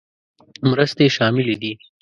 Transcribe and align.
مرستې 0.69 1.05
شاملې 1.15 1.55
دي. 1.61 1.71